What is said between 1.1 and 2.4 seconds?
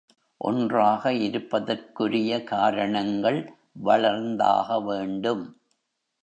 இருப்பதற்குரிய